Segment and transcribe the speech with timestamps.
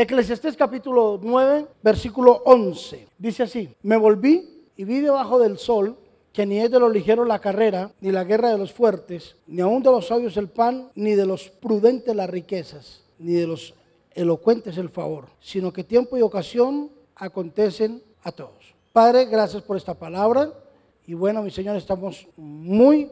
[0.00, 3.06] Eclesiastés capítulo 9, versículo 11.
[3.18, 5.94] Dice así, me volví y vi debajo del sol
[6.32, 9.60] que ni es de los ligeros la carrera, ni la guerra de los fuertes, ni
[9.60, 13.74] aun de los sabios el pan, ni de los prudentes las riquezas, ni de los
[14.12, 18.74] elocuentes el favor, sino que tiempo y ocasión acontecen a todos.
[18.94, 20.50] Padre, gracias por esta palabra
[21.06, 23.10] y bueno, mi Señor, estamos muy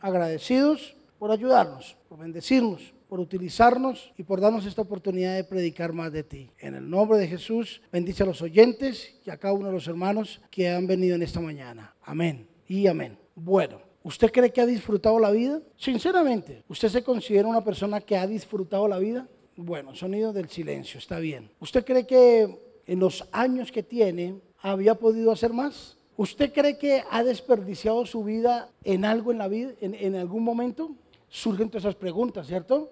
[0.00, 6.12] agradecidos por ayudarnos, por bendecirnos, por utilizarnos y por darnos esta oportunidad de predicar más
[6.12, 6.50] de ti.
[6.58, 9.88] En el nombre de Jesús, bendice a los oyentes y a cada uno de los
[9.88, 11.94] hermanos que han venido en esta mañana.
[12.02, 13.18] Amén y amén.
[13.34, 15.60] Bueno, ¿usted cree que ha disfrutado la vida?
[15.76, 19.26] Sinceramente, ¿usted se considera una persona que ha disfrutado la vida?
[19.56, 21.50] Bueno, sonido del silencio, está bien.
[21.58, 25.96] ¿Usted cree que en los años que tiene había podido hacer más?
[26.16, 30.90] ¿Usted cree que ha desperdiciado su vida en algo en la vida, en, algún momento?
[31.28, 32.90] Surgen todas esas preguntas, ¿cierto?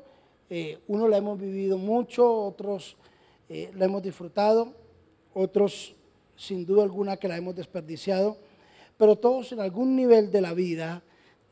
[0.49, 2.97] Eh, uno la hemos vivido mucho, otros
[3.49, 4.73] eh, la hemos disfrutado,
[5.35, 5.95] otros
[6.37, 8.37] sin duda alguna que la hemos desperdiciado
[8.97, 11.03] pero todos en algún nivel de la vida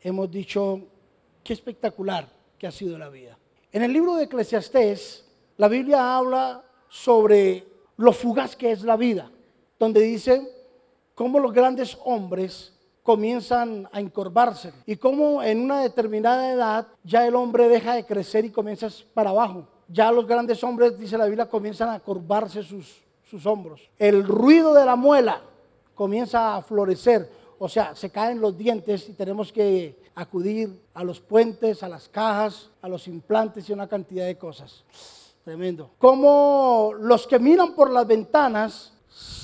[0.00, 0.80] hemos dicho,
[1.42, 3.38] qué espectacular que ha sido la vida.
[3.72, 9.30] En el libro de Eclesiastés, la Biblia habla sobre lo fugaz que es la vida,
[9.78, 10.48] donde dice
[11.14, 12.73] cómo los grandes hombres
[13.04, 18.46] comienzan a encorvarse y cómo en una determinada edad ya el hombre deja de crecer
[18.46, 19.68] y comienza para abajo.
[19.88, 23.90] Ya los grandes hombres, dice la Biblia, comienzan a corvarse sus, sus hombros.
[23.98, 25.42] El ruido de la muela
[25.94, 31.20] comienza a florecer, o sea, se caen los dientes y tenemos que acudir a los
[31.20, 34.82] puentes, a las cajas, a los implantes y una cantidad de cosas.
[35.44, 35.90] Tremendo.
[35.98, 38.94] Como los que miran por las ventanas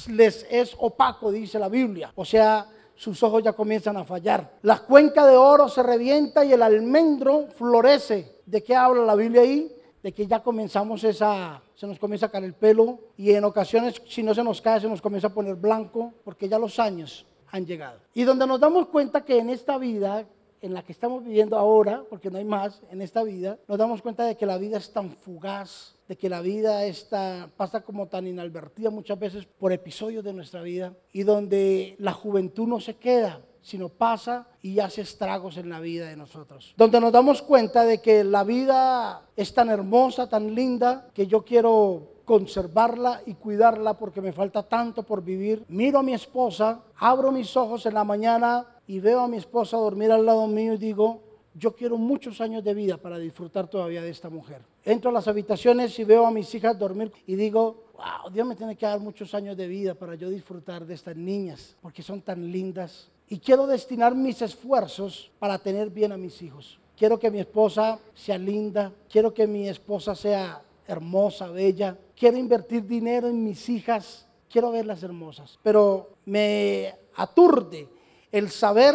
[0.08, 2.10] les es opaco, dice la Biblia.
[2.14, 2.66] O sea,
[3.00, 4.58] sus ojos ya comienzan a fallar.
[4.60, 8.42] La cuenca de oro se revienta y el almendro florece.
[8.44, 9.74] ¿De qué habla la Biblia ahí?
[10.02, 14.02] De que ya comenzamos esa, se nos comienza a caer el pelo y en ocasiones
[14.06, 17.24] si no se nos cae se nos comienza a poner blanco porque ya los años
[17.50, 18.00] han llegado.
[18.12, 20.26] Y donde nos damos cuenta que en esta vida,
[20.62, 24.02] en la que estamos viviendo ahora, porque no hay más en esta vida, nos damos
[24.02, 28.08] cuenta de que la vida es tan fugaz, de que la vida está, pasa como
[28.08, 32.96] tan inadvertida muchas veces por episodios de nuestra vida y donde la juventud no se
[32.96, 36.74] queda, sino pasa y hace estragos en la vida de nosotros.
[36.76, 41.44] Donde nos damos cuenta de que la vida es tan hermosa, tan linda, que yo
[41.44, 45.64] quiero conservarla y cuidarla porque me falta tanto por vivir.
[45.66, 49.76] Miro a mi esposa, abro mis ojos en la mañana y veo a mi esposa
[49.76, 51.24] dormir al lado mío y digo,
[51.54, 54.62] yo quiero muchos años de vida para disfrutar todavía de esta mujer.
[54.84, 58.54] Entro a las habitaciones y veo a mis hijas dormir y digo, wow, Dios me
[58.54, 62.22] tiene que dar muchos años de vida para yo disfrutar de estas niñas, porque son
[62.22, 66.78] tan lindas, y quiero destinar mis esfuerzos para tener bien a mis hijos.
[66.96, 71.96] Quiero que mi esposa sea linda, quiero que mi esposa sea hermosa, bella.
[72.20, 75.58] Quiero invertir dinero en mis hijas, quiero verlas hermosas.
[75.62, 77.88] Pero me aturde
[78.30, 78.94] el saber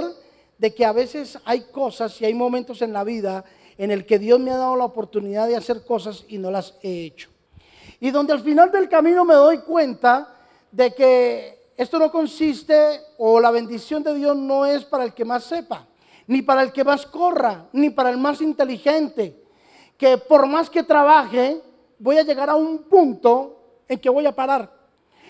[0.59, 3.43] de que a veces hay cosas y hay momentos en la vida
[3.79, 6.75] en el que Dios me ha dado la oportunidad de hacer cosas y no las
[6.83, 7.31] he hecho.
[7.99, 10.35] Y donde al final del camino me doy cuenta
[10.71, 15.25] de que esto no consiste, o la bendición de Dios no es para el que
[15.25, 15.87] más sepa,
[16.27, 19.43] ni para el que más corra, ni para el más inteligente,
[19.97, 21.63] que por más que trabaje,
[21.99, 24.71] voy a llegar a un punto en que voy a parar,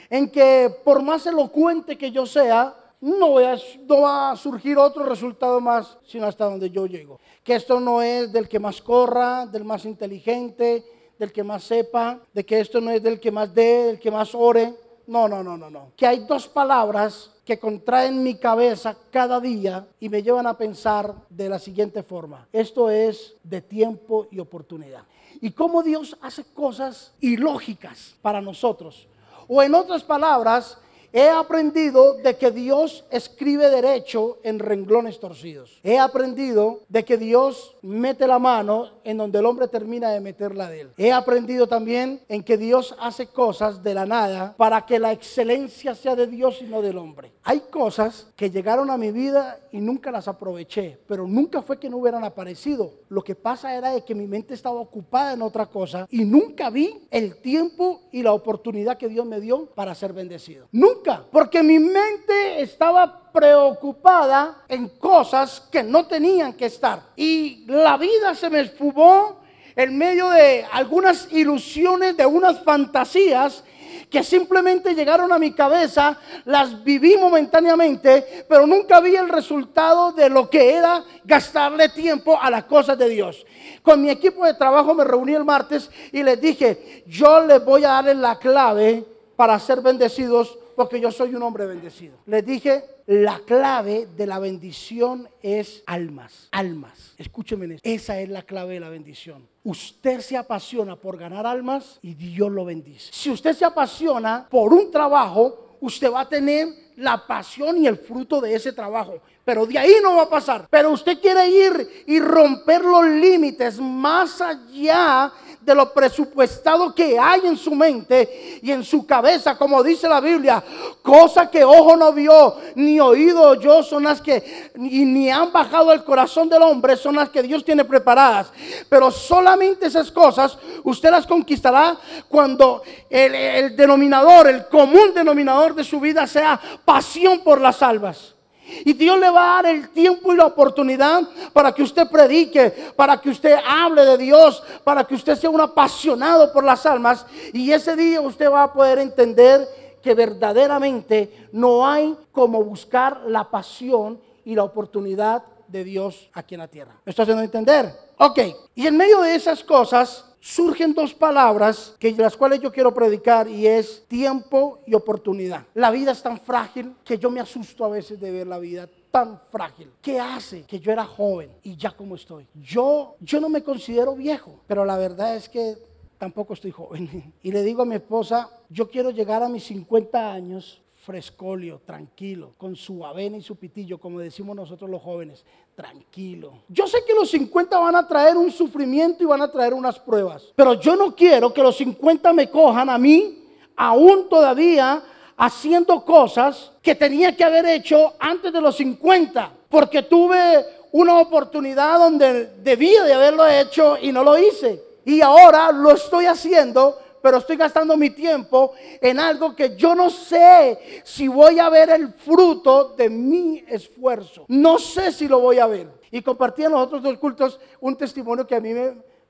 [0.09, 5.97] en que por más elocuente que yo sea, no, va a surgir otro resultado más,
[6.05, 7.19] sino hasta donde yo llego.
[7.43, 10.83] Que esto no es del que más corra, del más inteligente,
[11.19, 14.11] del que más sepa, de que esto no es del que más dé, del que
[14.11, 14.73] más ore,
[15.07, 15.91] no, no, no, no, no.
[15.95, 21.13] Que hay dos palabras que contraen mi cabeza cada día y me llevan a pensar
[21.29, 22.47] de la siguiente forma.
[22.51, 25.03] Esto es de tiempo y oportunidad.
[25.41, 29.07] Y cómo Dios hace cosas ilógicas para nosotros.
[29.47, 30.77] O en otras palabras,
[31.17, 35.79] He aprendido de que Dios escribe derecho en renglones torcidos.
[35.81, 40.69] He aprendido de que Dios mete la mano en donde el hombre termina de meterla
[40.69, 40.89] de él.
[40.97, 45.95] He aprendido también en que Dios hace cosas de la nada para que la excelencia
[45.95, 47.31] sea de Dios y no del hombre.
[47.43, 51.89] Hay cosas que llegaron a mi vida y nunca las aproveché, pero nunca fue que
[51.89, 52.91] no hubieran aparecido.
[53.07, 56.69] Lo que pasa era de que mi mente estaba ocupada en otra cosa y nunca
[56.69, 60.67] vi el tiempo y la oportunidad que Dios me dio para ser bendecido.
[60.73, 67.01] Nunca porque mi mente estaba preocupada en cosas que no tenían que estar.
[67.15, 69.41] Y la vida se me esfumó
[69.75, 73.63] en medio de algunas ilusiones, de unas fantasías
[74.09, 80.29] que simplemente llegaron a mi cabeza, las viví momentáneamente, pero nunca vi el resultado de
[80.29, 83.45] lo que era gastarle tiempo a las cosas de Dios.
[83.81, 87.83] Con mi equipo de trabajo me reuní el martes y les dije, yo les voy
[87.83, 89.03] a darle la clave
[89.35, 92.17] para ser bendecidos porque yo soy un hombre bendecido.
[92.25, 97.13] Les dije, la clave de la bendición es almas, almas.
[97.17, 99.47] Escúcheme, esa es la clave de la bendición.
[99.63, 103.11] Usted se apasiona por ganar almas y Dios lo bendice.
[103.13, 107.97] Si usted se apasiona por un trabajo, usted va a tener la pasión y el
[107.97, 109.21] fruto de ese trabajo.
[109.45, 110.67] Pero de ahí no va a pasar.
[110.69, 115.31] Pero usted quiere ir y romper los límites más allá
[115.61, 120.21] de lo presupuestado que hay en su mente y en su cabeza, como dice la
[120.21, 120.63] Biblia,
[121.01, 126.03] cosa que ojo no vio, ni oído yo, son las que ni, han bajado al
[126.03, 128.51] corazón del hombre, son las que Dios tiene preparadas.
[128.87, 135.99] Pero solamente esas cosas usted las conquistará cuando el denominador, el común denominador de su
[135.99, 138.34] vida sea pasión por las almas.
[138.83, 141.21] Y Dios le va a dar el tiempo y la oportunidad
[141.53, 145.61] para que usted predique, para que usted hable de Dios, para que usted sea un
[145.61, 147.25] apasionado por las almas.
[147.53, 149.67] Y ese día usted va a poder entender
[150.01, 156.61] que verdaderamente no hay como buscar la pasión y la oportunidad de Dios aquí en
[156.61, 156.93] la tierra.
[157.03, 157.91] ¿Me está haciendo entender?
[158.17, 158.39] Ok.
[158.75, 163.47] Y en medio de esas cosas, surgen dos palabras que las cuales yo quiero predicar
[163.47, 165.65] y es tiempo y oportunidad.
[165.73, 168.87] La vida es tan frágil que yo me asusto a veces de ver la vida
[169.09, 169.91] tan frágil.
[170.03, 172.45] ¿Qué hace que yo era joven y ya como estoy?
[172.53, 175.77] Yo yo no me considero viejo, pero la verdad es que
[176.19, 177.33] tampoco estoy joven.
[177.41, 182.53] Y le digo a mi esposa, yo quiero llegar a mis 50 años frescolio, tranquilo,
[182.57, 185.45] con su avena y su pitillo, como decimos nosotros los jóvenes,
[185.75, 186.53] tranquilo.
[186.69, 189.99] Yo sé que los 50 van a traer un sufrimiento y van a traer unas
[189.99, 193.43] pruebas, pero yo no quiero que los 50 me cojan a mí,
[193.75, 195.03] aún todavía
[195.37, 201.99] haciendo cosas que tenía que haber hecho antes de los 50, porque tuve una oportunidad
[201.99, 204.81] donde debía de haberlo hecho y no lo hice.
[205.03, 210.11] Y ahora lo estoy haciendo pero estoy gastando mi tiempo en algo que yo no
[210.11, 214.45] sé si voy a ver el fruto de mi esfuerzo.
[214.47, 215.89] No sé si lo voy a ver.
[216.11, 218.75] Y compartí en los otros dos cultos un testimonio que a mí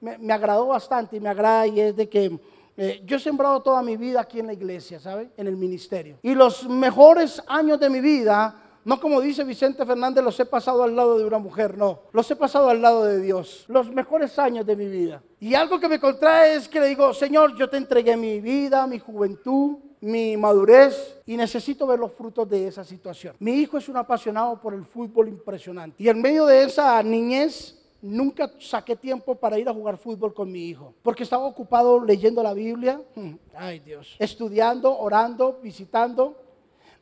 [0.01, 2.37] me, agradó bastante y me agrada y es de que
[2.75, 5.29] eh, yo he sembrado toda mi vida aquí en la iglesia, ¿sabe?
[5.37, 6.17] En el ministerio.
[6.21, 10.83] Y los mejores años de mi vida no como dice Vicente Fernández, los he pasado
[10.83, 12.01] al lado de una mujer, no.
[12.13, 13.65] Los he pasado al lado de Dios.
[13.67, 15.23] Los mejores años de mi vida.
[15.39, 18.85] Y algo que me contrae es que le digo, Señor, yo te entregué mi vida,
[18.85, 23.35] mi juventud, mi madurez y necesito ver los frutos de esa situación.
[23.39, 26.01] Mi hijo es un apasionado por el fútbol impresionante.
[26.03, 30.51] Y en medio de esa niñez, nunca saqué tiempo para ir a jugar fútbol con
[30.51, 33.01] mi hijo, porque estaba ocupado leyendo la Biblia,
[33.55, 36.37] ay Dios, estudiando, orando, visitando,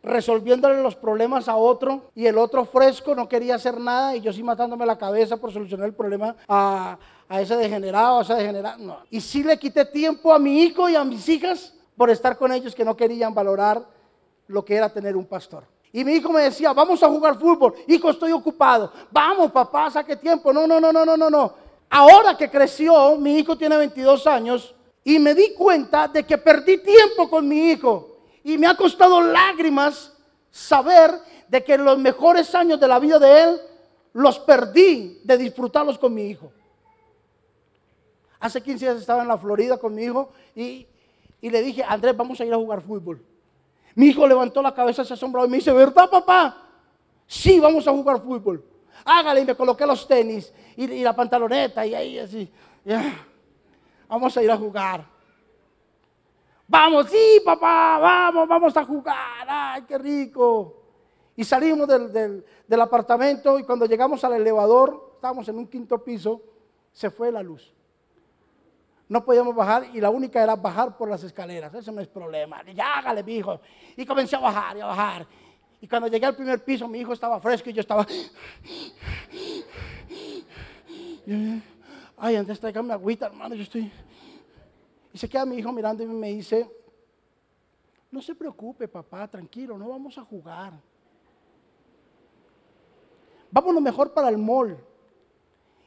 [0.03, 4.33] resolviéndole los problemas a otro y el otro fresco no quería hacer nada y yo
[4.33, 6.97] sí matándome la cabeza por solucionar el problema a,
[7.29, 8.77] ese degenerado, a esa degenerada.
[8.77, 8.99] No.
[9.09, 12.51] Y sí le quité tiempo a mi hijo y a mis hijas por estar con
[12.51, 13.81] ellos que no querían valorar
[14.47, 15.63] lo que era tener un pastor.
[15.93, 17.75] Y mi hijo me decía, vamos a jugar fútbol.
[17.87, 18.91] Hijo, estoy ocupado.
[19.11, 20.51] Vamos, papá, saque tiempo.
[20.51, 21.53] No, no, no, no, no, no, no.
[21.89, 24.73] Ahora que creció, mi hijo tiene 22 años
[25.03, 28.12] y me di cuenta de que perdí tiempo con mi hijo.
[28.43, 30.11] Y me ha costado lágrimas
[30.51, 31.11] saber
[31.47, 33.61] de que los mejores años de la vida de él
[34.13, 36.51] los perdí de disfrutarlos con mi hijo.
[38.39, 40.87] Hace 15 días estaba en la Florida con mi hijo y,
[41.41, 43.23] le dije, Andrés, vamos a ir a jugar fútbol.
[43.95, 46.57] Mi hijo levantó la cabeza, se asombró y me dice, ¿verdad, papá?
[47.25, 48.63] Sí, vamos a jugar fútbol.
[49.05, 52.51] Hágale y me coloqué los tenis y, la pantaloneta y ahí así.
[54.07, 55.12] Vamos a ir a jugar.
[56.73, 59.45] Vamos, sí, papá, vamos, vamos a jugar.
[59.47, 60.81] Ay, qué rico.
[61.35, 66.41] Y salimos del, apartamento y cuando llegamos al elevador, estábamos en un quinto piso,
[66.91, 67.75] se fue la luz.
[69.07, 71.71] No podíamos bajar y la única era bajar por las escaleras.
[71.75, 72.63] Eso no es problema.
[72.73, 73.61] Ya hágale, mi hijo.
[73.95, 75.27] Y comencé a bajar y a bajar.
[75.79, 78.03] Y cuando llegué al primer piso, mi hijo estaba fresco y yo estaba.
[82.17, 83.53] Ay, antes tráigame agüita, hermano.
[83.53, 83.91] Yo estoy.
[85.13, 86.67] Y se queda mi hijo mirando y me dice,
[88.09, 90.73] no se preocupe papá, tranquilo, no vamos a jugar.
[93.51, 94.75] Vámonos mejor para el mall.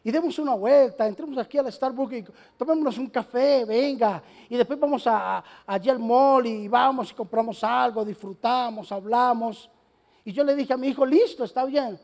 [0.04, 2.24] Y demos una vuelta, entremos aquí al Starbucks y
[2.56, 4.22] tomémonos un café, venga.
[4.48, 9.68] Y después vamos a, allí al mall y vamos y compramos algo, disfrutamos, hablamos.
[10.24, 11.98] Y yo le dije a mi hijo, listo, está bien.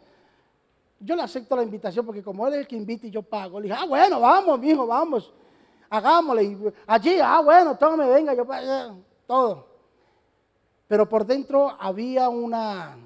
[0.98, 3.60] Yo le acepto la invitación porque como él es el que invita y yo pago,
[3.60, 5.32] le dije, ah, bueno, vamos, mi hijo, vamos
[5.92, 6.72] hagámosle.
[6.86, 8.46] Allí, ah, bueno, tome, venga, yo,
[9.26, 9.66] todo.
[10.88, 12.96] Pero por dentro había una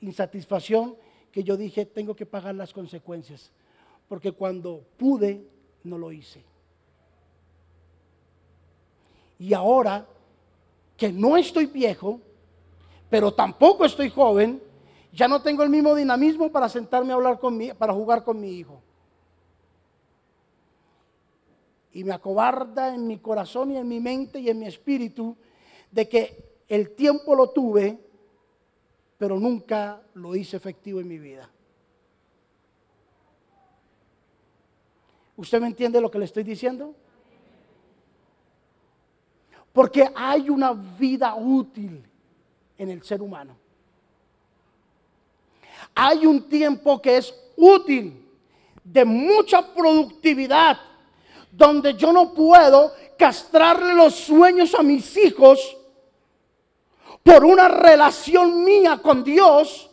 [0.00, 0.96] insatisfacción
[1.32, 3.50] que yo dije, tengo que pagar las consecuencias,
[4.08, 5.46] porque cuando pude,
[5.82, 6.44] no lo hice.
[9.38, 10.06] Y ahora
[10.98, 12.20] que no estoy viejo,
[13.08, 14.62] pero tampoco estoy joven,
[15.12, 18.38] ya no tengo el mismo dinamismo para sentarme a hablar con mi, para jugar con
[18.38, 18.83] mi hijo.
[21.94, 25.36] Y me acobarda en mi corazón y en mi mente y en mi espíritu
[25.90, 27.98] de que el tiempo lo tuve,
[29.16, 31.48] pero nunca lo hice efectivo en mi vida.
[35.36, 36.94] ¿Usted me entiende lo que le estoy diciendo?
[39.72, 42.04] Porque hay una vida útil
[42.78, 43.56] en el ser humano.
[45.94, 48.20] Hay un tiempo que es útil,
[48.82, 50.78] de mucha productividad,
[51.56, 55.76] donde yo no puedo castrarle los sueños a mis hijos
[57.22, 59.90] por una relación mía con Dios,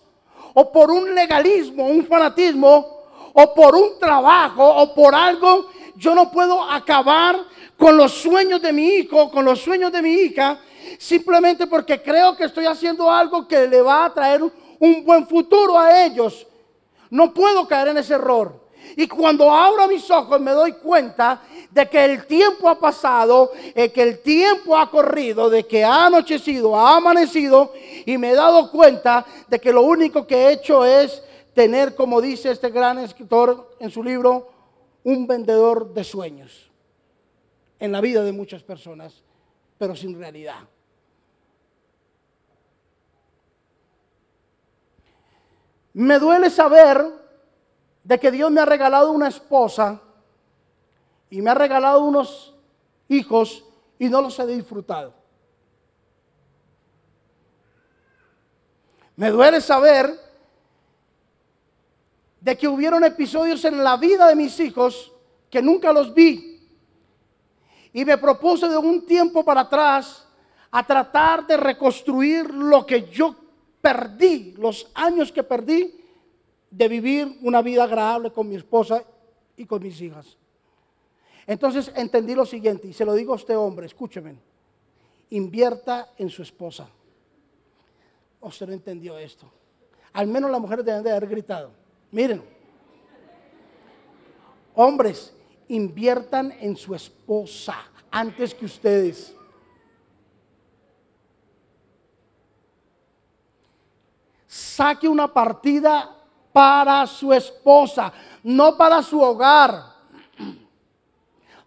[0.53, 3.03] o por un legalismo, un fanatismo,
[3.33, 7.39] o por un trabajo, o por algo, yo no puedo acabar
[7.77, 10.59] con los sueños de mi hijo, con los sueños de mi hija,
[10.99, 14.43] simplemente porque creo que estoy haciendo algo que le va a traer
[14.79, 16.45] un buen futuro a ellos.
[17.09, 18.59] No puedo caer en ese error.
[18.97, 23.91] Y cuando abro mis ojos me doy cuenta de que el tiempo ha pasado, eh,
[23.91, 27.71] que el tiempo ha corrido, de que ha anochecido, ha amanecido
[28.05, 31.23] y me he dado cuenta de que lo único que he hecho es
[31.53, 34.51] tener, como dice este gran escritor en su libro,
[35.03, 36.69] un vendedor de sueños
[37.79, 39.23] en la vida de muchas personas,
[39.77, 40.59] pero sin realidad.
[45.93, 47.05] Me duele saber
[48.03, 50.01] de que Dios me ha regalado una esposa
[51.31, 52.53] y me ha regalado unos
[53.07, 53.63] hijos
[53.97, 55.15] y no los he disfrutado.
[59.15, 60.19] Me duele saber
[62.41, 65.11] de que hubieron episodios en la vida de mis hijos
[65.49, 66.59] que nunca los vi.
[67.93, 70.27] Y me propuse de un tiempo para atrás
[70.69, 73.35] a tratar de reconstruir lo que yo
[73.81, 76.03] perdí, los años que perdí
[76.69, 79.03] de vivir una vida agradable con mi esposa
[79.55, 80.40] y con mis hijas.
[81.47, 84.35] Entonces entendí lo siguiente, y se lo digo a usted hombre, escúcheme,
[85.31, 86.87] invierta en su esposa.
[88.41, 89.49] Usted no entendió esto.
[90.13, 91.71] Al menos las mujeres deben de haber gritado.
[92.11, 92.43] Miren,
[94.75, 95.33] hombres,
[95.67, 97.77] inviertan en su esposa
[98.09, 99.33] antes que ustedes.
[104.47, 106.17] Saque una partida
[106.51, 108.11] para su esposa,
[108.43, 109.90] no para su hogar,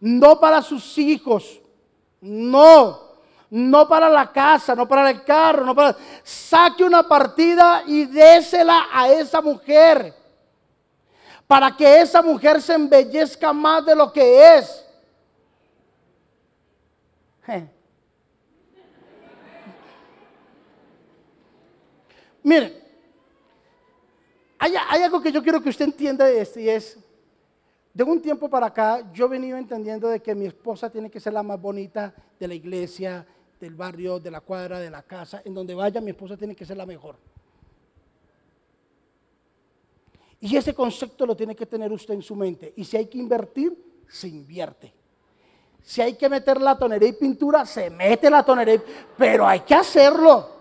[0.04, 1.62] no para sus hijos,
[2.20, 3.00] no,
[3.48, 5.96] no para la casa, no para el carro, no para...
[6.22, 10.14] Saque una partida y désela a esa mujer
[11.46, 14.84] para que esa mujer se embellezca más de lo que es.
[22.42, 22.78] Miren,
[24.58, 26.98] hay, algo que yo quiero que usted entienda de esto y es,
[27.94, 31.20] de un tiempo para acá yo he venido entendiendo de que mi esposa tiene que
[31.20, 33.24] ser la más bonita de la iglesia,
[33.60, 36.66] del barrio, de la cuadra, de la casa, en donde vaya mi esposa tiene que
[36.66, 37.16] ser la mejor.
[40.40, 42.74] Y ese concepto lo tiene que tener usted en su mente.
[42.76, 44.92] Y si hay que invertir, se invierte.
[45.80, 48.82] Si hay que meter la tonería y pintura, se mete la tonería,
[49.16, 50.53] pero hay que hacerlo.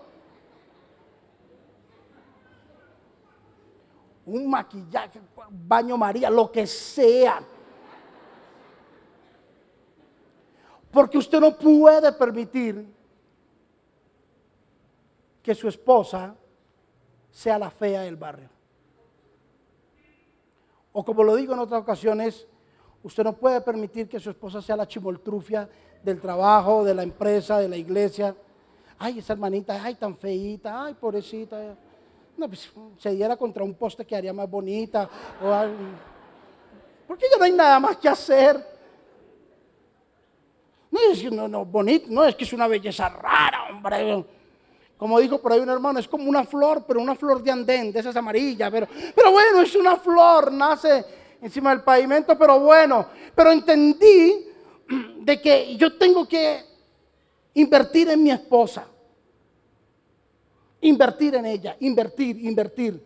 [4.26, 7.42] Un maquillaje, baño María, lo que sea.
[10.90, 12.86] Porque usted no puede permitir
[15.42, 16.34] que su esposa
[17.30, 18.48] sea la fea del barrio.
[20.92, 22.46] O como lo digo en otras ocasiones,
[23.02, 25.68] usted no puede permitir que su esposa sea la chimoltrufia
[26.02, 28.36] del trabajo, de la empresa, de la iglesia.
[28.96, 31.76] Ay, esa hermanita, ay, tan feita, ay, pobrecita.
[32.36, 35.08] No, pues se diera contra un poste que haría más bonita.
[35.42, 35.76] O algo.
[37.06, 38.74] Porque ya no hay nada más que hacer.
[40.90, 44.24] No es que no, no, bonito, no es que es una belleza rara, hombre.
[44.96, 47.92] Como dijo por ahí un hermano, es como una flor, pero una flor de andén,
[47.92, 48.70] de esas amarillas.
[48.70, 51.04] Pero, pero bueno, es una flor, nace
[51.42, 53.06] encima del pavimento, pero bueno.
[53.34, 54.46] Pero entendí
[55.18, 56.62] de que yo tengo que
[57.54, 58.86] invertir en mi esposa.
[60.84, 63.02] Invertir en ella, invertir, invertir.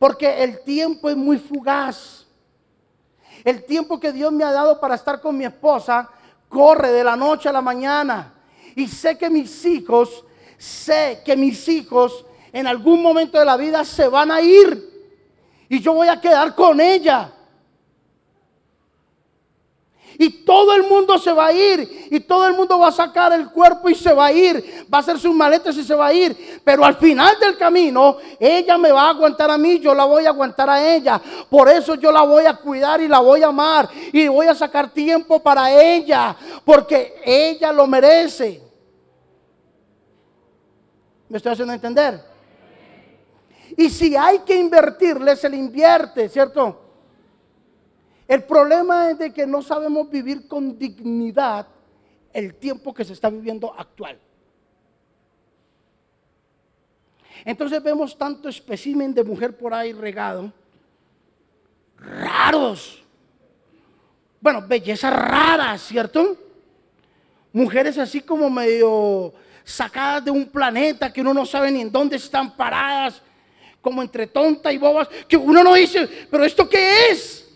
[0.00, 2.26] Porque el tiempo es muy fugaz.
[3.44, 6.10] El tiempo que Dios me ha dado para estar con mi esposa
[6.48, 8.34] corre de la noche a la mañana.
[8.74, 10.24] Y sé que mis hijos,
[10.56, 14.88] sé que mis hijos en algún momento de la vida se van a ir.
[15.68, 17.32] Y yo voy a quedar con ella.
[20.20, 22.08] Y todo el mundo se va a ir.
[22.10, 24.84] Y todo el mundo va a sacar el cuerpo y se va a ir.
[24.92, 26.60] Va a hacer sus maletas y se va a ir.
[26.64, 29.78] Pero al final del camino, ella me va a aguantar a mí.
[29.78, 31.22] Yo la voy a aguantar a ella.
[31.48, 33.88] Por eso yo la voy a cuidar y la voy a amar.
[34.12, 36.34] Y voy a sacar tiempo para ella.
[36.64, 38.60] Porque ella lo merece.
[41.28, 42.20] ¿Me estoy haciendo entender?
[43.76, 46.87] Y si hay que invertirle, se le invierte, ¿cierto?
[48.28, 51.66] El problema es de que no sabemos vivir con dignidad
[52.30, 54.18] el tiempo que se está viviendo actual.
[57.42, 60.52] Entonces vemos tanto espécimen de mujer por ahí regado,
[61.96, 63.02] raros.
[64.40, 66.36] Bueno, bellezas raras, ¿cierto?
[67.52, 69.32] Mujeres así como medio
[69.64, 73.22] sacadas de un planeta que uno no sabe ni en dónde están paradas,
[73.80, 77.47] como entre tonta y bobas, que uno no dice, pero ¿esto qué es?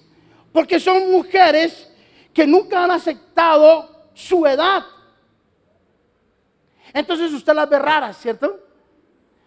[0.52, 1.90] Porque son mujeres
[2.32, 4.84] que nunca han aceptado su edad.
[6.92, 8.60] Entonces usted las ve raras, ¿cierto?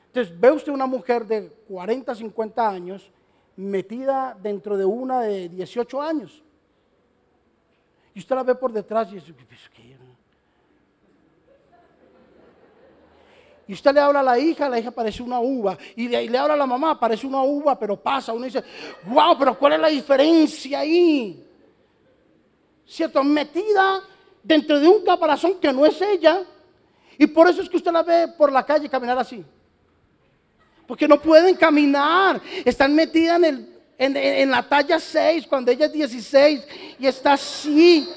[0.08, 3.12] Entonces ve usted una mujer de 40, 50 años
[3.56, 6.44] metida dentro de una de 18 años.
[8.14, 9.34] Y usted la ve por detrás y dice,
[9.74, 9.98] ¿qué?
[13.68, 15.78] Y usted le habla a la hija, la hija parece una uva.
[15.96, 18.32] Y le habla a la mamá, parece una uva, pero pasa.
[18.32, 18.64] Uno dice,
[19.06, 21.44] wow, pero ¿cuál es la diferencia ahí?
[22.86, 23.24] ¿Cierto?
[23.24, 24.04] Metida
[24.44, 26.44] dentro de un caparazón que no es ella.
[27.18, 29.44] Y por eso es que usted la ve por la calle caminar así.
[30.86, 32.40] Porque no pueden caminar.
[32.64, 33.68] Están metidas en,
[33.98, 36.68] en la talla 6 cuando ella es 16
[37.00, 38.08] y está así.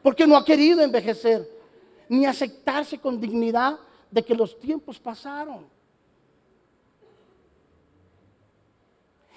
[0.00, 1.48] Porque no ha querido envejecer
[2.08, 3.78] ni aceptarse con dignidad
[4.12, 5.66] de que los tiempos pasaron.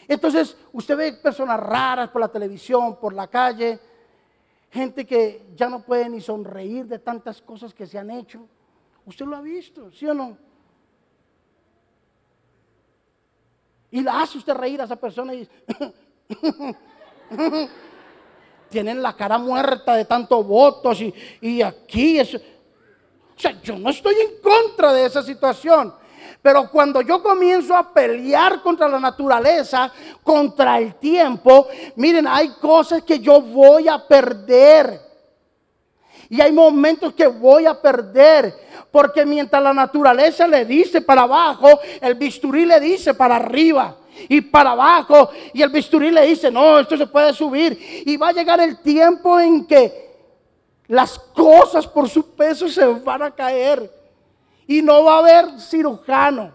[0.08, 3.80] Entonces, usted ve personas raras por la televisión, por la calle,
[4.70, 8.46] gente que ya no puede ni sonreír de tantas cosas que se han hecho.
[9.06, 10.38] Usted lo ha visto, ¿sí o no?
[13.90, 15.48] Y la hace usted reír a esa persona y
[18.70, 22.38] tienen la cara muerta de tanto votos y, y aquí eso.
[23.38, 25.94] O sea, yo no estoy en contra de esa situación.
[26.42, 33.04] Pero cuando yo comienzo a pelear contra la naturaleza, contra el tiempo, miren, hay cosas
[33.04, 35.02] que yo voy a perder.
[36.30, 38.54] Y hay momentos que voy a perder.
[38.92, 43.98] Porque mientras la naturaleza le dice para abajo, el bisturí le dice para arriba
[44.30, 45.30] y para abajo.
[45.52, 48.04] Y el bisturí le dice, no, esto se puede subir.
[48.06, 50.05] Y va a llegar el tiempo en que
[50.88, 53.92] las cosas por su peso se van a caer
[54.68, 56.54] y no va a haber cirujano.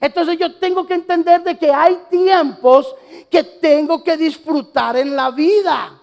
[0.00, 2.94] Entonces yo tengo que entender de que hay tiempos
[3.28, 6.00] que tengo que disfrutar en la vida.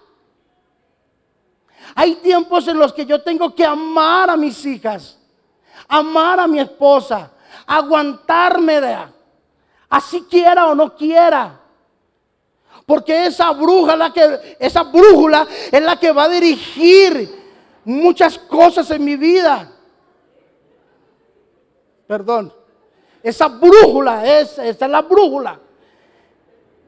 [1.94, 5.18] Hay tiempos en los que yo tengo que amar a mis hijas,
[5.88, 7.30] amar a mi esposa,
[7.66, 8.96] aguantarme de,
[9.88, 11.60] así quiera o no quiera.
[12.88, 13.98] Porque esa bruja,
[14.58, 17.28] esa brújula es la que va a dirigir
[17.84, 19.70] muchas cosas en mi vida.
[22.06, 22.50] Perdón.
[23.22, 25.60] Esa brújula, es, esa es la brújula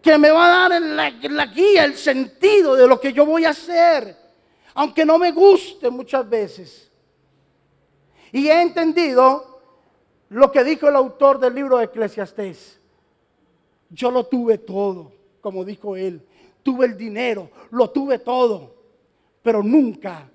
[0.01, 3.45] que me va a dar la, la guía, el sentido de lo que yo voy
[3.45, 4.17] a hacer.
[4.73, 6.91] Aunque no me guste muchas veces.
[8.33, 9.61] Y he entendido
[10.31, 12.81] lo que dijo el autor del libro de Eclesiastés.
[13.91, 16.23] Yo lo tuve todo como dijo él.
[16.63, 18.75] Tuve el dinero, lo tuve todo,
[19.43, 20.31] pero nunca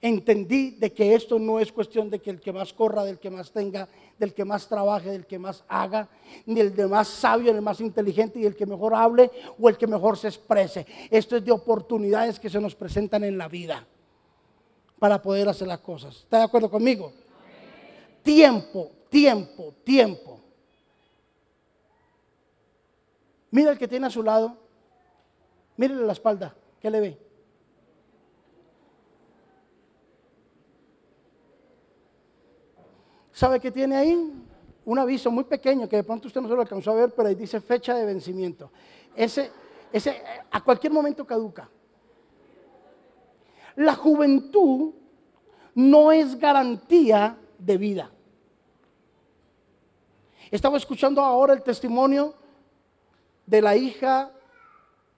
[0.00, 3.30] entendí de que esto no es cuestión de que el que más corra, del que
[3.30, 6.08] más tenga, del que más trabaje, del que más haga,
[6.46, 9.76] ni el de más sabio, el más inteligente y el que mejor hable o el
[9.76, 10.86] que mejor se exprese.
[11.10, 13.86] Esto es de oportunidades que se nos presentan en la vida
[14.98, 16.16] para poder hacer las cosas.
[16.16, 17.12] ¿Está de acuerdo conmigo?
[18.22, 20.39] Tiempo, tiempo, tiempo.
[23.50, 24.56] Mira el que tiene a su lado.
[25.76, 26.54] Mírele la espalda.
[26.80, 27.18] ¿Qué le ve?
[33.32, 34.32] ¿Sabe qué tiene ahí?
[34.84, 37.28] Un aviso muy pequeño que de pronto usted no se lo alcanzó a ver, pero
[37.28, 38.70] ahí dice fecha de vencimiento.
[39.14, 39.50] Ese,
[39.92, 41.68] ese a cualquier momento caduca.
[43.76, 44.92] La juventud
[45.74, 48.10] no es garantía de vida.
[50.50, 52.34] Estaba escuchando ahora el testimonio
[53.50, 54.30] de la hija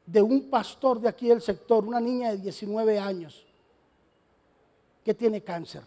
[0.06, 3.46] de un pastor de aquí del sector, una niña de 19 años.
[5.04, 5.82] que tiene cáncer.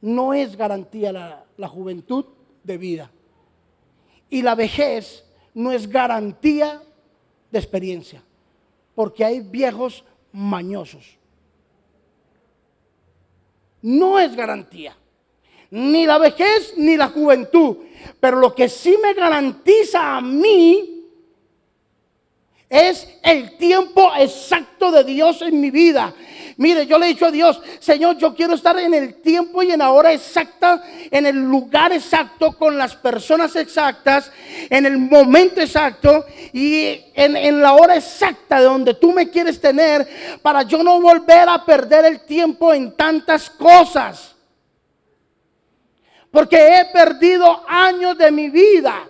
[0.00, 2.24] No es garantía la, la juventud
[2.62, 3.10] de vida.
[4.30, 6.80] Y la vejez no es garantía
[7.50, 8.22] de experiencia,
[8.94, 11.18] porque hay viejos mañosos.
[13.82, 14.96] No es garantía,
[15.74, 17.78] ni la vejez ni la juventud,
[18.20, 21.04] pero lo que sí me garantiza a mí
[22.68, 26.14] es el tiempo exacto de Dios en mi vida.
[26.58, 29.72] Mire, yo le he dicho a Dios, Señor, yo quiero estar en el tiempo y
[29.72, 34.30] en la hora exacta, en el lugar exacto, con las personas exactas,
[34.70, 39.60] en el momento exacto y en, en la hora exacta de donde tú me quieres
[39.60, 44.33] tener para yo no volver a perder el tiempo en tantas cosas.
[46.34, 49.08] Porque he perdido años de mi vida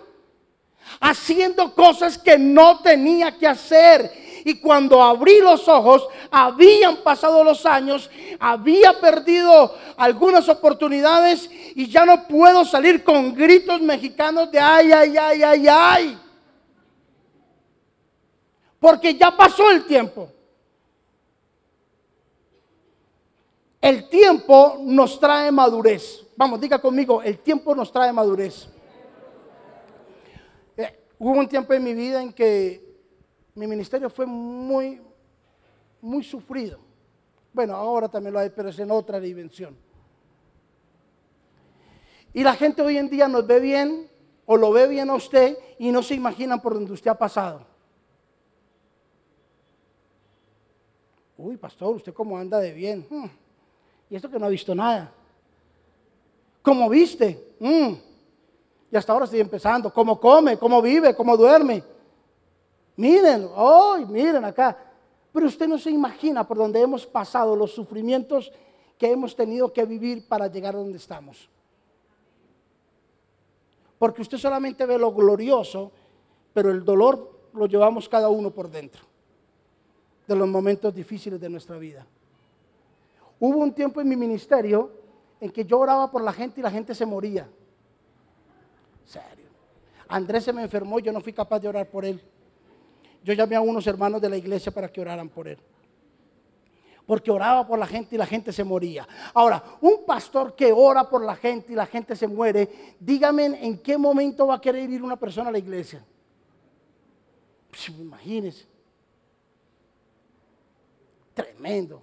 [0.99, 4.43] haciendo cosas que no tenía que hacer.
[4.45, 12.05] Y cuando abrí los ojos, habían pasado los años, había perdido algunas oportunidades y ya
[12.05, 16.19] no puedo salir con gritos mexicanos de ay, ay, ay, ay, ay.
[18.79, 20.29] Porque ya pasó el tiempo.
[23.81, 26.24] El tiempo nos trae madurez.
[26.37, 28.67] Vamos, diga conmigo, el tiempo nos trae madurez.
[31.17, 32.83] Hubo un tiempo en mi vida en que
[33.53, 35.01] mi ministerio fue muy,
[36.01, 36.79] muy sufrido.
[37.53, 39.77] Bueno, ahora también lo hay, pero es en otra dimensión.
[42.33, 44.09] Y la gente hoy en día nos ve bien
[44.45, 47.65] o lo ve bien a usted y no se imaginan por donde usted ha pasado.
[51.37, 53.07] Uy, pastor, ¿usted cómo anda de bien?
[53.09, 53.27] Hmm.
[54.09, 55.13] Y esto que no ha visto nada.
[56.65, 57.55] ¿Cómo viste?
[57.59, 57.93] Hmm.
[58.91, 59.93] Y hasta ahora estoy empezando.
[59.93, 60.57] ¿Cómo come?
[60.57, 61.15] ¿Cómo vive?
[61.15, 61.83] ¿Cómo duerme?
[62.95, 64.75] Miren, hoy, miren acá.
[65.31, 68.51] Pero usted no se imagina por donde hemos pasado los sufrimientos
[68.97, 71.47] que hemos tenido que vivir para llegar a donde estamos.
[73.99, 75.91] Porque usted solamente ve lo glorioso,
[76.51, 79.03] pero el dolor lo llevamos cada uno por dentro
[80.27, 82.07] de los momentos difíciles de nuestra vida.
[83.39, 85.04] Hubo un tiempo en mi ministerio
[85.39, 87.47] en que yo oraba por la gente y la gente se moría.
[89.03, 89.45] Serio.
[90.07, 92.21] Andrés se me enfermó y yo no fui capaz de orar por él.
[93.23, 95.57] Yo llamé a unos hermanos de la iglesia para que oraran por él.
[97.05, 99.07] Porque oraba por la gente y la gente se moría.
[99.33, 103.79] Ahora, un pastor que ora por la gente y la gente se muere, dígame en
[103.79, 106.03] qué momento va a querer ir una persona a la iglesia.
[107.69, 108.65] Pues, imagínense.
[111.33, 112.01] Tremendo.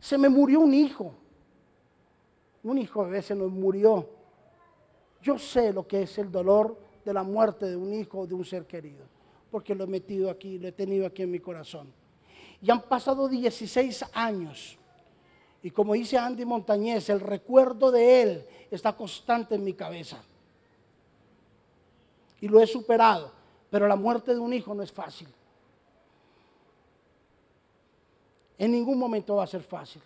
[0.00, 1.14] Se me murió un hijo.
[2.64, 4.08] Un hijo a veces nos murió.
[5.22, 8.34] Yo sé lo que es el dolor de la muerte de un hijo o de
[8.34, 9.04] un ser querido,
[9.50, 11.92] porque lo he metido aquí, lo he tenido aquí en mi corazón.
[12.60, 14.78] Y han pasado 16 años.
[15.62, 20.22] Y como dice Andy Montañez, el recuerdo de él está constante en mi cabeza.
[22.40, 23.32] Y lo he superado.
[23.70, 25.28] Pero la muerte de un hijo no es fácil.
[28.56, 30.02] En ningún momento va a ser fácil.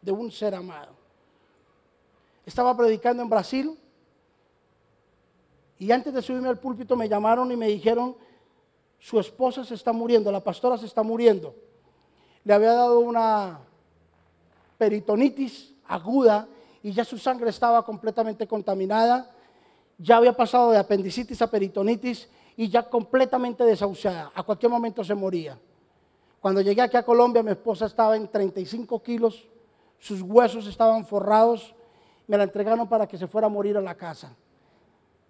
[0.00, 1.01] De un ser amado.
[2.44, 3.78] Estaba predicando en Brasil
[5.78, 8.16] y antes de subirme al púlpito me llamaron y me dijeron,
[8.98, 11.54] su esposa se está muriendo, la pastora se está muriendo.
[12.44, 13.60] Le había dado una
[14.78, 16.48] peritonitis aguda
[16.82, 19.30] y ya su sangre estaba completamente contaminada.
[19.98, 24.32] Ya había pasado de apendicitis a peritonitis y ya completamente desahuciada.
[24.34, 25.58] A cualquier momento se moría.
[26.40, 29.48] Cuando llegué aquí a Colombia, mi esposa estaba en 35 kilos,
[29.98, 31.74] sus huesos estaban forrados,
[32.26, 34.34] me la entregaron para que se fuera a morir a la casa.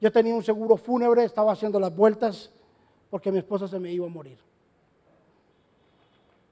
[0.00, 2.50] Yo tenía un seguro fúnebre, estaba haciendo las vueltas
[3.10, 4.38] porque mi esposa se me iba a morir.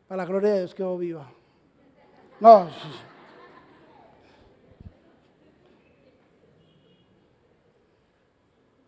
[0.06, 1.30] Para la gloria de Dios quedó viva.
[2.38, 2.68] No.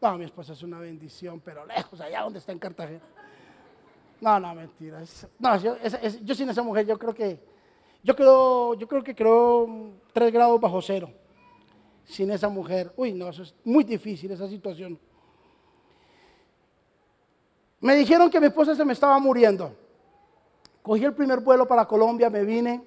[0.00, 3.00] No, mi esposa es una bendición, pero lejos, allá donde está en Cartagena.
[4.20, 5.02] No, no, mentira.
[5.38, 7.38] No, yo, sin esa mujer, yo creo que,
[8.02, 11.21] yo creo, yo creo que creo tres grados bajo cero
[12.04, 12.92] sin esa mujer.
[12.96, 14.98] Uy, no, eso es muy difícil esa situación.
[17.80, 19.74] Me dijeron que mi esposa se me estaba muriendo.
[20.82, 22.82] Cogí el primer vuelo para Colombia, me vine.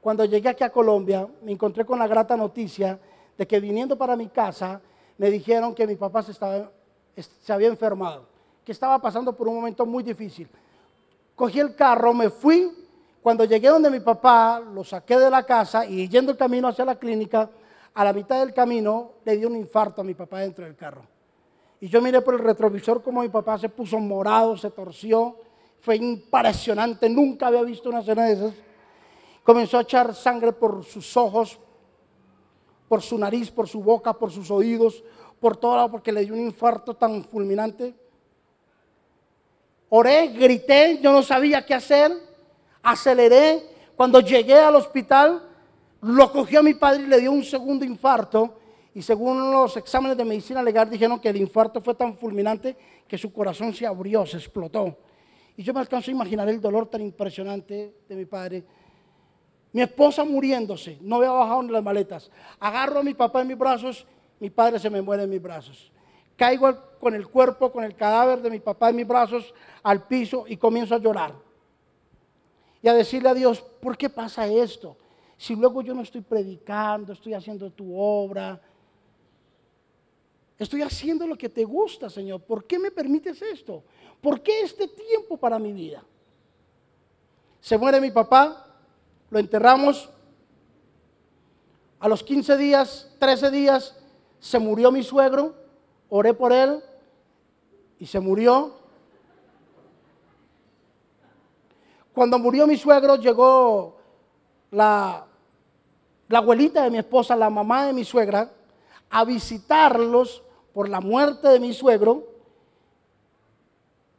[0.00, 2.98] Cuando llegué aquí a Colombia, me encontré con la grata noticia
[3.36, 4.80] de que viniendo para mi casa,
[5.18, 6.70] me dijeron que mi papá se, estaba,
[7.16, 8.26] se había enfermado,
[8.64, 10.48] que estaba pasando por un momento muy difícil.
[11.36, 12.70] Cogí el carro, me fui
[13.22, 16.84] cuando llegué donde mi papá, lo saqué de la casa y yendo el camino hacia
[16.84, 17.50] la clínica,
[17.92, 21.02] a la mitad del camino le dio un infarto a mi papá dentro del carro.
[21.80, 25.36] Y yo miré por el retrovisor como mi papá se puso morado, se torció.
[25.80, 28.54] Fue impresionante, nunca había visto una escena de esas.
[29.42, 31.58] Comenzó a echar sangre por sus ojos,
[32.86, 35.02] por su nariz, por su boca, por sus oídos,
[35.40, 37.94] por todo lado, porque le dio un infarto tan fulminante.
[39.88, 42.12] Oré, grité, yo no sabía qué hacer,
[42.82, 43.62] aceleré.
[43.96, 45.42] Cuando llegué al hospital,
[46.02, 48.56] lo cogió a mi padre y le dio un segundo infarto.
[48.94, 53.18] Y según los exámenes de medicina legal dijeron que el infarto fue tan fulminante que
[53.18, 54.96] su corazón se abrió, se explotó.
[55.56, 58.64] Y yo me alcanzo a imaginar el dolor tan impresionante de mi padre.
[59.72, 62.30] Mi esposa muriéndose, no había bajado ni las maletas.
[62.58, 64.06] Agarro a mi papá en mis brazos,
[64.40, 65.92] mi padre se me muere en mis brazos.
[66.36, 70.44] Caigo con el cuerpo, con el cadáver de mi papá en mis brazos al piso
[70.48, 71.34] y comienzo a llorar.
[72.82, 74.96] Y a decirle a Dios, ¿por qué pasa esto?
[75.36, 78.60] Si luego yo no estoy predicando, estoy haciendo tu obra,
[80.58, 82.42] estoy haciendo lo que te gusta, Señor.
[82.42, 83.82] ¿Por qué me permites esto?
[84.20, 86.04] ¿Por qué este tiempo para mi vida?
[87.60, 88.66] Se muere mi papá,
[89.30, 90.10] lo enterramos.
[91.98, 93.96] A los 15 días, 13 días,
[94.38, 95.54] se murió mi suegro.
[96.08, 96.82] Oré por él
[97.98, 98.79] y se murió.
[102.14, 103.96] Cuando murió mi suegro, llegó
[104.70, 105.26] la,
[106.28, 108.50] la abuelita de mi esposa, la mamá de mi suegra,
[109.08, 110.42] a visitarlos
[110.72, 112.26] por la muerte de mi suegro.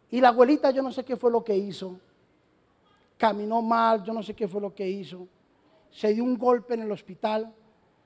[0.10, 1.97] Y la abuelita, yo no sé qué fue lo que hizo.
[3.17, 5.27] Caminó mal, yo no sé qué fue lo que hizo.
[5.89, 7.54] Se dio un golpe en el hospital,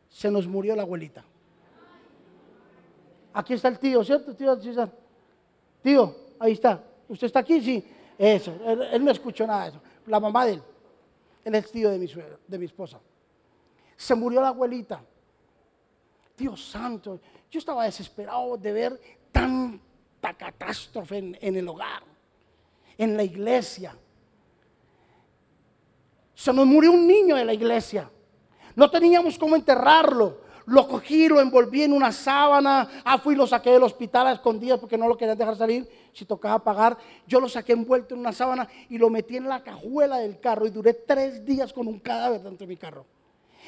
[0.10, 1.24] se nos murió la abuelita.
[3.34, 4.58] Aquí está el tío, ¿cierto, tío
[5.82, 6.84] Tío, ahí está.
[7.08, 7.62] ¿Usted está aquí?
[7.62, 7.86] Sí.
[8.18, 8.58] Eso,
[8.92, 9.82] él, no escuchó nada de eso.
[10.06, 10.64] La mamá de él,
[11.44, 12.08] él es tío de mi,
[12.48, 13.00] de mi esposa.
[13.98, 15.04] Se murió la abuelita.
[16.38, 19.02] Dios santo, yo estaba desesperado de ver
[19.32, 22.04] tanta catástrofe en, en el hogar,
[22.98, 23.98] en la iglesia.
[26.34, 28.10] Se nos murió un niño de la iglesia.
[28.76, 30.45] No teníamos cómo enterrarlo.
[30.68, 32.90] Lo cogí, lo envolví en una sábana.
[33.04, 35.88] Ah, fui y lo saqué del hospital a escondidas porque no lo querían dejar salir.
[36.12, 36.98] Si tocaba pagar,
[37.28, 40.66] yo lo saqué envuelto en una sábana y lo metí en la cajuela del carro.
[40.66, 43.06] Y duré tres días con un cadáver dentro de mi carro.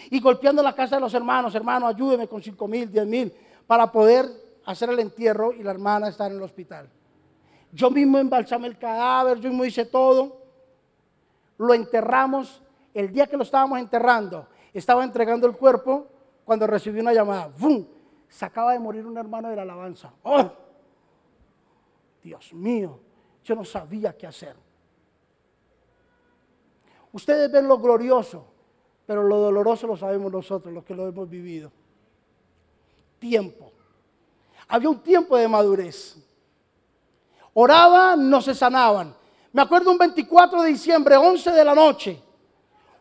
[0.09, 3.31] Y golpeando la casa de los hermanos, hermano, ayúdeme con cinco mil, diez mil,
[3.67, 4.25] para poder
[4.65, 6.89] hacer el entierro y la hermana estar en el hospital.
[7.71, 10.37] Yo mismo embalsamé el cadáver, yo mismo hice todo.
[11.57, 12.61] Lo enterramos.
[12.93, 16.07] El día que lo estábamos enterrando, estaba entregando el cuerpo
[16.47, 17.51] cuando recibí una llamada.
[17.59, 17.85] ¡Bum!
[18.29, 20.13] Se acaba de morir un hermano de la alabanza.
[20.23, 20.49] ¡Oh!
[22.23, 23.01] Dios mío,
[23.43, 24.55] yo no sabía qué hacer.
[27.11, 28.45] Ustedes ven lo glorioso,
[29.05, 31.69] pero lo doloroso lo sabemos nosotros, los que lo hemos vivido.
[33.19, 33.69] Tiempo.
[34.69, 36.15] Había un tiempo de madurez.
[37.55, 39.13] Oraban, no se sanaban.
[39.51, 42.23] Me acuerdo un 24 de diciembre, 11 de la noche.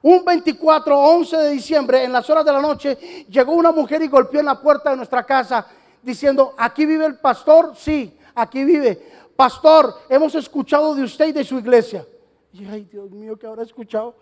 [0.07, 4.07] Un 24, 11 de diciembre, en las horas de la noche, llegó una mujer y
[4.07, 5.67] golpeó en la puerta de nuestra casa
[6.01, 7.73] diciendo, ¿aquí vive el pastor?
[7.75, 9.03] Sí, aquí vive.
[9.35, 12.07] Pastor, hemos escuchado de usted y de su iglesia.
[12.53, 14.15] Y ay, Dios mío, ¿qué habrá escuchado?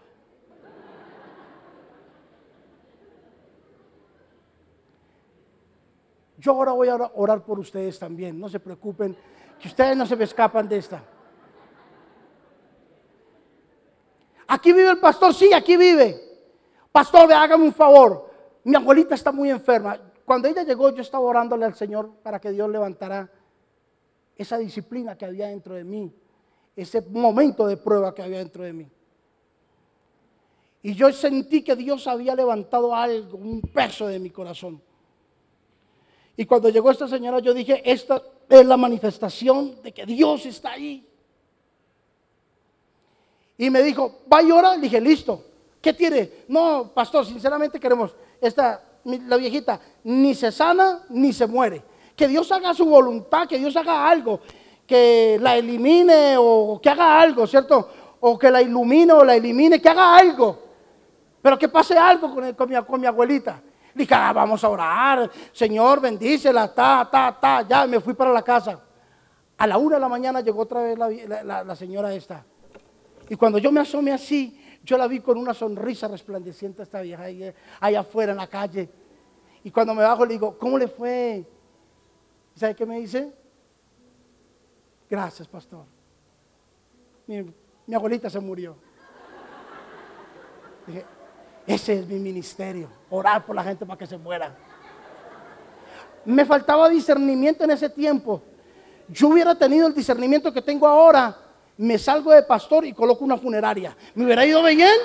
[6.38, 9.14] Yo ahora voy a orar por ustedes también, no se preocupen,
[9.61, 11.05] que ustedes no se me escapan de esta.
[14.55, 16.17] Aquí vive el pastor, sí, aquí vive.
[16.93, 18.31] Pastor, hágame un favor.
[18.62, 19.99] Mi abuelita está muy enferma.
[20.25, 23.29] Cuando ella llegó, yo estaba orándole al Señor para que Dios levantara
[24.37, 26.14] esa disciplina que había dentro de mí,
[26.77, 28.88] ese momento de prueba que había dentro de mí.
[30.83, 34.81] Y yo sentí que Dios había levantado algo, un peso de mi corazón.
[36.37, 40.71] Y cuando llegó esta señora, yo dije, esta es la manifestación de que Dios está
[40.75, 41.05] ahí.
[43.57, 44.77] Y me dijo, ¿va a llorar?
[44.77, 45.43] Le dije, listo.
[45.85, 46.31] ¿Qué tiene?
[46.49, 51.83] No, pastor, sinceramente queremos, esta, la viejita, ni se sana ni se muere.
[52.17, 54.40] Que Dios haga su voluntad, que Dios haga algo,
[54.87, 57.90] que la elimine o que haga algo, ¿cierto?
[58.21, 60.59] O que la ilumine o la elimine, que haga algo.
[61.43, 63.61] Pero que pase algo con, mi, abuelita.
[63.95, 67.61] Le dije, ah, vamos a orar, Señor, bendícela, ta, ta, ta.
[67.69, 68.81] Ya me fui para la casa.
[69.59, 72.43] A la una de la mañana llegó otra vez la señora esta.
[73.28, 77.00] Y cuando yo me asomé así, yo la vi con una sonrisa resplandeciente a esta
[77.00, 78.88] vieja ahí, allá afuera en la calle.
[79.62, 81.44] Y cuando me bajo le digo, ¿cómo le fue?
[82.54, 83.32] ¿Sabe qué me dice?
[85.08, 85.87] Gracias, pastor.
[87.26, 87.42] Mi,
[87.87, 88.76] mi abuelita se murió.
[90.87, 91.04] Dije,
[91.66, 94.54] ese es mi ministerio, orar por la gente para que se muera.
[96.26, 98.42] Me faltaba discernimiento en ese tiempo.
[99.08, 101.43] Yo hubiera tenido el discernimiento que tengo ahora
[101.76, 103.96] me salgo de pastor y coloco una funeraria.
[104.14, 104.96] ¿Me hubiera ido bien?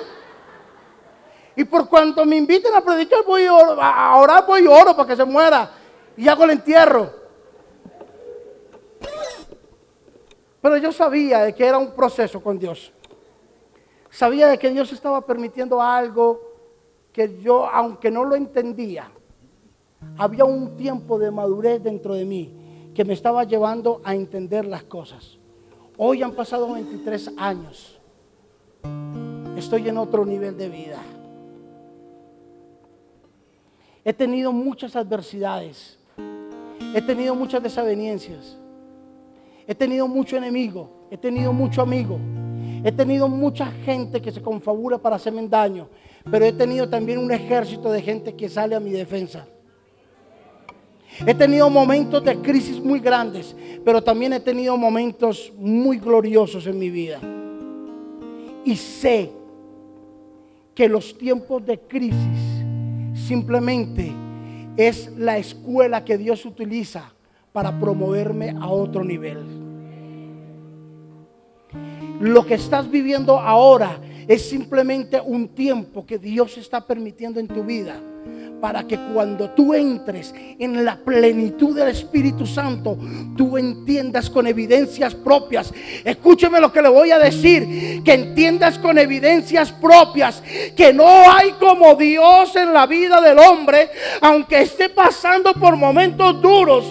[1.56, 5.16] Y por cuanto me inviten a predicar, voy a orar, voy y oro para que
[5.16, 5.70] se muera.
[6.16, 7.10] Y hago el entierro.
[10.60, 12.92] Pero yo sabía de que era un proceso con Dios.
[14.10, 16.40] Sabía de que Dios estaba permitiendo algo
[17.12, 19.10] que yo, aunque no lo entendía,
[20.18, 24.84] había un tiempo de madurez dentro de mí que me estaba llevando a entender las
[24.84, 25.39] cosas.
[26.02, 28.00] Hoy han pasado 23 años.
[29.54, 30.98] Estoy en otro nivel de vida.
[34.02, 35.98] He tenido muchas adversidades.
[36.94, 38.56] He tenido muchas desavenencias.
[39.66, 41.06] He tenido mucho enemigo.
[41.10, 42.18] He tenido mucho amigo.
[42.82, 45.86] He tenido mucha gente que se confabula para hacerme daño.
[46.30, 49.46] Pero he tenido también un ejército de gente que sale a mi defensa.
[51.26, 56.78] He tenido momentos de crisis muy grandes, pero también he tenido momentos muy gloriosos en
[56.78, 57.20] mi vida.
[58.64, 59.30] Y sé
[60.74, 62.64] que los tiempos de crisis
[63.14, 64.12] simplemente
[64.76, 67.12] es la escuela que Dios utiliza
[67.52, 69.38] para promoverme a otro nivel.
[72.20, 77.64] Lo que estás viviendo ahora es simplemente un tiempo que Dios está permitiendo en tu
[77.64, 78.00] vida
[78.60, 82.96] para que cuando tú entres en la plenitud del Espíritu Santo,
[83.36, 85.72] tú entiendas con evidencias propias.
[86.04, 90.42] Escúcheme lo que le voy a decir, que entiendas con evidencias propias
[90.76, 96.40] que no hay como Dios en la vida del hombre, aunque esté pasando por momentos
[96.40, 96.84] duros.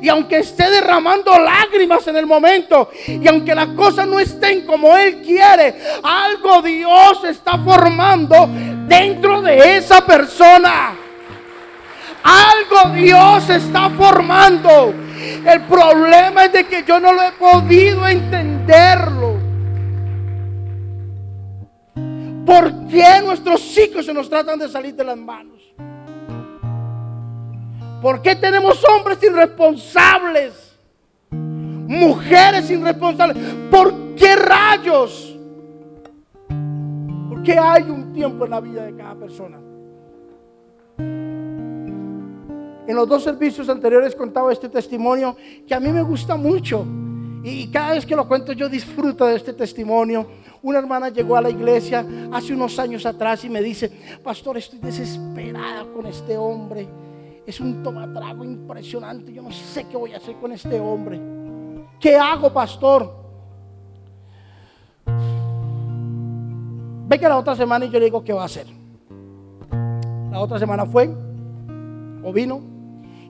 [0.00, 4.96] Y aunque esté derramando lágrimas en el momento, y aunque las cosas no estén como
[4.96, 8.48] Él quiere, algo Dios está formando
[8.88, 11.01] dentro de esa persona.
[12.22, 14.94] Algo Dios está formando.
[15.44, 19.40] El problema es de que yo no lo he podido entenderlo.
[22.44, 25.62] ¿Por qué nuestros hijos se nos tratan de salir de las manos?
[28.00, 30.76] ¿Por qué tenemos hombres irresponsables?
[31.30, 33.36] Mujeres irresponsables.
[33.70, 35.36] ¿Por qué rayos?
[37.28, 39.71] Porque hay un tiempo en la vida de cada persona.
[42.86, 46.84] En los dos servicios anteriores contaba este testimonio que a mí me gusta mucho.
[47.44, 50.26] Y cada vez que lo cuento yo disfruto de este testimonio.
[50.62, 53.90] Una hermana llegó a la iglesia hace unos años atrás y me dice,
[54.22, 56.88] pastor, estoy desesperada con este hombre.
[57.46, 59.32] Es un tomatrago impresionante.
[59.32, 61.20] Yo no sé qué voy a hacer con este hombre.
[61.98, 63.22] ¿Qué hago, pastor?
[67.08, 68.66] Ve que la otra semana y yo le digo qué va a hacer.
[70.30, 71.10] La otra semana fue
[72.24, 72.71] o vino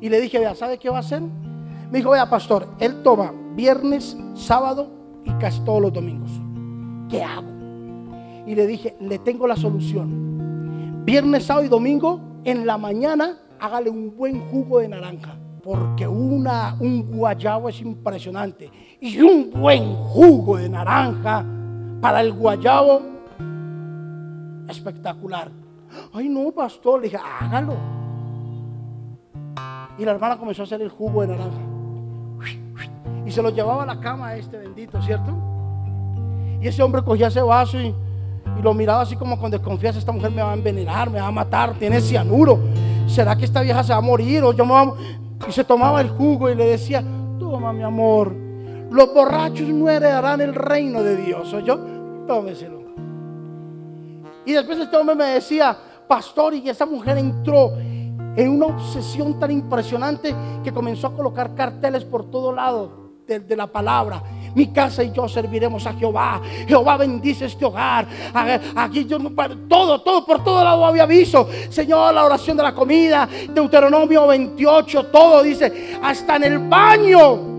[0.02, 1.22] y le dije, vea, ¿sabe qué va a hacer?
[1.22, 4.90] Me dijo, vea, pastor, él toma viernes, sábado
[5.24, 6.28] y casi todos los domingos.
[7.08, 7.46] ¿Qué hago?
[8.44, 11.04] Y le dije, le tengo la solución.
[11.04, 15.36] Viernes, sábado y domingo, en la mañana, hágale un buen jugo de naranja.
[15.62, 18.72] Porque una, un guayabo es impresionante.
[19.00, 21.46] Y un buen jugo de naranja
[22.00, 23.02] para el guayabo,
[24.68, 25.52] espectacular.
[26.12, 28.01] Ay, no, pastor, le dije, hágalo.
[30.02, 31.60] Y la hermana comenzó a hacer el jugo de naranja.
[33.24, 35.32] Y se lo llevaba a la cama a este bendito, ¿cierto?
[36.60, 37.94] Y ese hombre cogía ese vaso y,
[38.60, 40.00] lo miraba así como con desconfianza.
[40.00, 42.58] Esta mujer me va a envenenar, me va a matar, tiene cianuro.
[43.06, 44.42] ¿Será que esta vieja se va a morir?
[44.42, 44.94] O yo me va a-
[45.48, 47.04] Y se tomaba el jugo y le decía,
[47.38, 48.34] toma mi amor,
[48.90, 51.54] los borrachos no heredarán el reino de Dios.
[51.54, 51.72] ¿Oye?
[52.26, 52.82] Tómeselo.
[54.44, 55.76] Y después este hombre me decía,
[56.08, 57.70] pastor, y esa mujer entró
[58.36, 63.66] en una obsesión tan impresionante que comenzó a colocar carteles por todo lado de, la
[63.66, 64.22] palabra.
[64.54, 66.40] Mi casa y yo serviremos a Jehová.
[66.66, 68.06] Jehová bendice este hogar.
[68.76, 69.18] Aquí yo
[69.68, 71.48] todo, todo, por todo lado había aviso.
[71.70, 77.52] Señor, la oración de la comida, Deuteronomio 28, todo dice, hasta en el baño.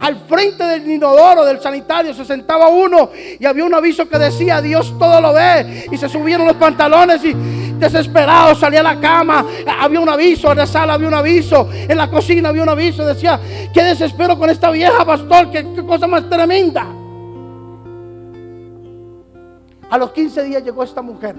[0.00, 4.62] Al frente del inodoro, del sanitario, se sentaba uno y había un aviso que decía,
[4.62, 5.86] Dios todo lo ve.
[5.92, 7.36] Y se subieron los pantalones y
[7.80, 9.44] desesperado salía a la cama.
[9.80, 13.04] Había un aviso, en la sala había un aviso, en la cocina había un aviso.
[13.04, 13.40] Decía,
[13.72, 16.86] qué desespero con esta vieja, pastor, qué, cosa más tremenda.
[19.90, 21.34] A los 15 días llegó esta mujer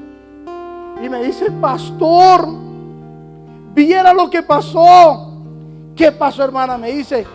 [1.01, 2.47] y me dice, pastor,
[3.73, 5.29] viera lo que pasó.
[5.95, 6.77] ¿Qué pasó, hermana?
[6.77, 7.25] Me dice,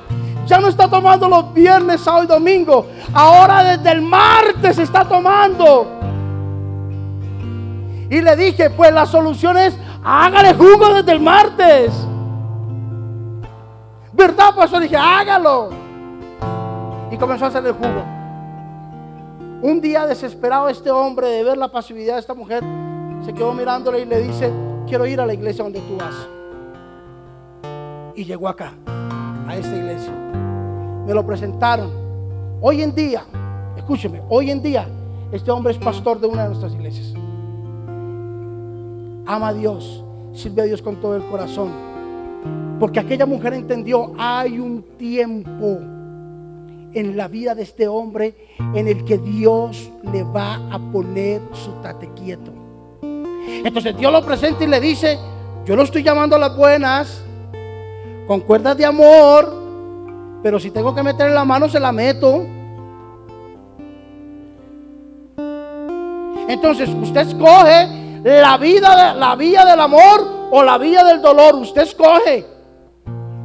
[0.47, 2.87] ya no está tomando los viernes, sábado y domingo.
[3.13, 5.96] Ahora desde el martes está tomando.
[8.09, 11.93] Y le dije, pues la solución es, hágale jugo desde el martes.
[14.13, 14.81] ¿Verdad, pastor?
[14.81, 15.71] Dije, hágalo.
[17.11, 18.05] Y comenzó a hacerle jugo.
[19.63, 22.63] Un día desesperado este hombre de ver la pasividad de esta mujer,
[23.25, 24.53] se quedó mirándole y le dice,
[24.87, 26.15] quiero ir a la iglesia donde tú vas.
[28.15, 28.73] Y llegó acá,
[29.49, 30.13] a esta iglesia.
[31.07, 31.91] Me lo presentaron.
[32.61, 33.25] Hoy en día,
[33.77, 34.87] escúcheme, hoy en día
[35.33, 37.26] este hombre es pastor de una de nuestras iglesias.
[39.27, 40.05] Ama a Dios,
[40.35, 41.71] sirve a Dios con todo el corazón.
[42.79, 45.79] Porque aquella mujer entendió, hay un tiempo
[46.93, 48.35] en la vida de este hombre
[48.75, 52.53] en el que Dios le va a poner su tate quieto.
[53.03, 55.19] Entonces Dios lo presenta y le dice,
[55.65, 57.23] yo lo estoy llamando a las buenas,
[58.27, 59.53] con cuerdas de amor,
[60.43, 62.45] pero si tengo que meter la mano, se la meto.
[66.49, 71.55] Entonces usted escoge la vida, la vía del amor o la vía del dolor.
[71.55, 72.45] Usted escoge.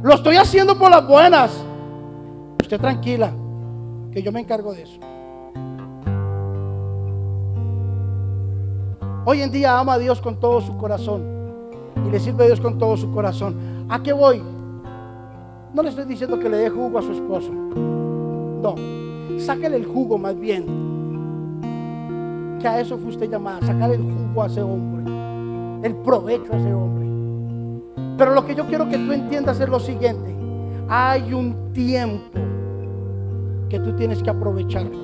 [0.02, 1.52] Lo estoy haciendo por las buenas.
[2.60, 3.32] Usted tranquila,
[4.12, 4.98] que yo me encargo de eso.
[9.24, 11.22] Hoy en día ama a Dios con todo su corazón
[12.04, 13.86] y le sirve a Dios con todo su corazón.
[13.88, 14.42] ¿A qué voy?
[15.72, 17.52] No le estoy diciendo que le dé jugo a su esposo.
[17.52, 18.74] No,
[19.38, 20.91] sáquele el jugo más bien.
[22.62, 25.02] Que a eso fue usted llamada, sacar el jugo a ese hombre,
[25.84, 27.06] el provecho a ese hombre.
[28.16, 30.32] Pero lo que yo quiero que tú entiendas es lo siguiente.
[30.88, 32.38] Hay un tiempo
[33.68, 34.96] que tú tienes que aprovecharlo.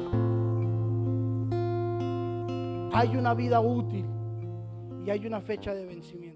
[2.92, 4.04] Hay una vida útil
[5.04, 6.27] y hay una fecha de vencimiento.